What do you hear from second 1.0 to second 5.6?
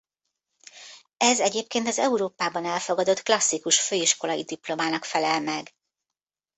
Ez egyébként az Európában elfogadott klasszikus főiskolai diplomának felel